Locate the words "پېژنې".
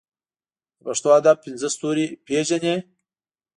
2.25-2.75